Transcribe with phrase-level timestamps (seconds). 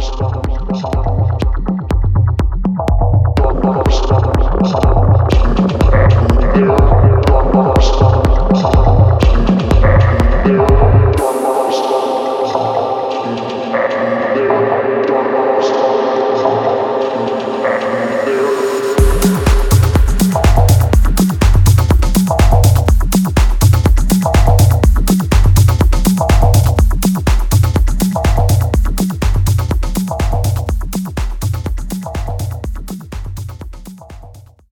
[0.00, 0.47] Stop.